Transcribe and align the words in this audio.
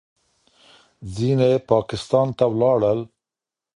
ځینې 1.15 1.51
پاکستان 1.71 2.27
ته 2.37 2.45
ولاړل. 2.51 2.99